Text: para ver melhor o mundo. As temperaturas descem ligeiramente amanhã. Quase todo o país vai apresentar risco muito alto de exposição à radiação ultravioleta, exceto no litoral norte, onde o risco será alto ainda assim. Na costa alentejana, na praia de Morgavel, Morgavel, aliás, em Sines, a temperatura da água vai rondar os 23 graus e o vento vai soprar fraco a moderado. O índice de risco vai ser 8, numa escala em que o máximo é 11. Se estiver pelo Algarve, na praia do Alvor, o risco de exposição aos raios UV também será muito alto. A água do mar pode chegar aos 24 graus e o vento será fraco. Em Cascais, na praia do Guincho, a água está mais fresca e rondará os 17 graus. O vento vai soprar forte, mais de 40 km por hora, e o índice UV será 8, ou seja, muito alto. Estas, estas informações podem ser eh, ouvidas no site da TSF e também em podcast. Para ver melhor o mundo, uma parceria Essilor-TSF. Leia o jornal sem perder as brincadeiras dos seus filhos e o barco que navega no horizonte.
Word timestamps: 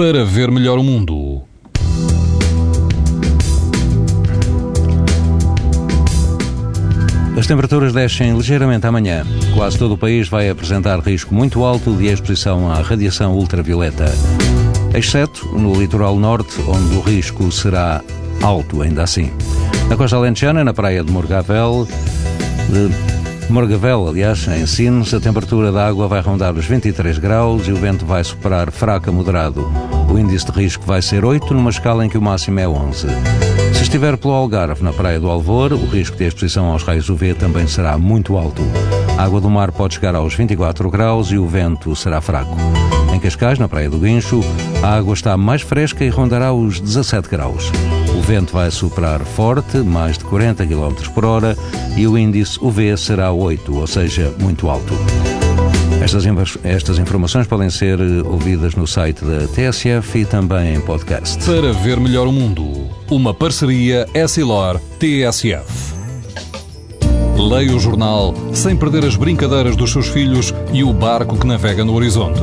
para 0.00 0.24
ver 0.24 0.50
melhor 0.50 0.78
o 0.78 0.82
mundo. 0.82 1.42
As 7.38 7.46
temperaturas 7.46 7.92
descem 7.92 8.34
ligeiramente 8.34 8.86
amanhã. 8.86 9.26
Quase 9.54 9.76
todo 9.78 9.92
o 9.92 9.98
país 9.98 10.26
vai 10.26 10.48
apresentar 10.48 11.00
risco 11.00 11.34
muito 11.34 11.62
alto 11.64 11.92
de 11.92 12.06
exposição 12.06 12.72
à 12.72 12.80
radiação 12.80 13.34
ultravioleta, 13.34 14.06
exceto 14.94 15.46
no 15.48 15.78
litoral 15.78 16.18
norte, 16.18 16.58
onde 16.66 16.96
o 16.96 17.02
risco 17.02 17.52
será 17.52 18.02
alto 18.40 18.80
ainda 18.80 19.02
assim. 19.02 19.30
Na 19.90 19.98
costa 19.98 20.16
alentejana, 20.16 20.64
na 20.64 20.72
praia 20.72 21.04
de 21.04 21.12
Morgavel, 21.12 21.86
Morgavel, 23.50 24.06
aliás, 24.06 24.46
em 24.46 24.64
Sines, 24.64 25.12
a 25.12 25.20
temperatura 25.20 25.72
da 25.72 25.86
água 25.86 26.06
vai 26.06 26.20
rondar 26.20 26.54
os 26.54 26.66
23 26.66 27.18
graus 27.18 27.66
e 27.66 27.72
o 27.72 27.76
vento 27.76 28.06
vai 28.06 28.22
soprar 28.22 28.70
fraco 28.70 29.10
a 29.10 29.12
moderado. 29.12 29.70
O 30.08 30.18
índice 30.18 30.46
de 30.46 30.52
risco 30.52 30.84
vai 30.86 31.02
ser 31.02 31.24
8, 31.24 31.52
numa 31.52 31.70
escala 31.70 32.06
em 32.06 32.08
que 32.08 32.16
o 32.16 32.22
máximo 32.22 32.60
é 32.60 32.68
11. 32.68 33.08
Se 33.74 33.82
estiver 33.82 34.16
pelo 34.16 34.34
Algarve, 34.34 34.84
na 34.84 34.92
praia 34.92 35.18
do 35.18 35.28
Alvor, 35.28 35.72
o 35.72 35.86
risco 35.86 36.16
de 36.16 36.24
exposição 36.24 36.66
aos 36.66 36.82
raios 36.82 37.08
UV 37.08 37.34
também 37.34 37.66
será 37.66 37.98
muito 37.98 38.36
alto. 38.36 38.62
A 39.18 39.24
água 39.24 39.40
do 39.40 39.50
mar 39.50 39.72
pode 39.72 39.94
chegar 39.94 40.14
aos 40.14 40.34
24 40.34 40.88
graus 40.90 41.32
e 41.32 41.36
o 41.36 41.46
vento 41.46 41.94
será 41.96 42.20
fraco. 42.20 42.56
Em 43.12 43.18
Cascais, 43.18 43.58
na 43.58 43.68
praia 43.68 43.90
do 43.90 43.98
Guincho, 43.98 44.40
a 44.82 44.94
água 44.96 45.14
está 45.14 45.36
mais 45.36 45.62
fresca 45.62 46.04
e 46.04 46.08
rondará 46.08 46.52
os 46.52 46.80
17 46.80 47.28
graus. 47.28 47.70
O 48.20 48.22
vento 48.22 48.52
vai 48.52 48.70
soprar 48.70 49.24
forte, 49.24 49.78
mais 49.78 50.18
de 50.18 50.24
40 50.24 50.66
km 50.66 51.08
por 51.14 51.24
hora, 51.24 51.56
e 51.96 52.06
o 52.06 52.18
índice 52.18 52.58
UV 52.60 52.94
será 52.98 53.32
8, 53.32 53.74
ou 53.74 53.86
seja, 53.86 54.34
muito 54.38 54.68
alto. 54.68 54.92
Estas, 56.02 56.26
estas 56.62 56.98
informações 56.98 57.46
podem 57.46 57.70
ser 57.70 57.98
eh, 57.98 58.22
ouvidas 58.22 58.74
no 58.74 58.86
site 58.86 59.24
da 59.24 59.46
TSF 59.48 60.18
e 60.18 60.24
também 60.26 60.74
em 60.74 60.80
podcast. 60.82 61.42
Para 61.46 61.72
ver 61.72 61.98
melhor 61.98 62.26
o 62.26 62.32
mundo, 62.32 62.90
uma 63.10 63.32
parceria 63.32 64.06
Essilor-TSF. 64.12 65.94
Leia 67.38 67.74
o 67.74 67.80
jornal 67.80 68.34
sem 68.52 68.76
perder 68.76 69.06
as 69.06 69.16
brincadeiras 69.16 69.76
dos 69.76 69.92
seus 69.92 70.08
filhos 70.08 70.52
e 70.74 70.84
o 70.84 70.92
barco 70.92 71.38
que 71.38 71.46
navega 71.46 71.86
no 71.86 71.94
horizonte. 71.94 72.42